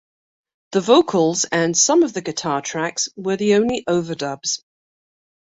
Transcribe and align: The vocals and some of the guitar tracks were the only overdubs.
The 0.71 0.81
vocals 0.81 1.45
and 1.45 1.77
some 1.77 2.01
of 2.01 2.11
the 2.11 2.23
guitar 2.23 2.59
tracks 2.63 3.07
were 3.17 3.37
the 3.37 3.53
only 3.53 3.83
overdubs. 3.87 4.63